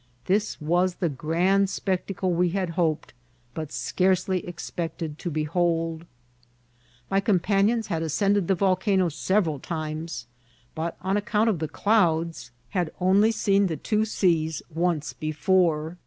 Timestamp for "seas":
14.05-14.61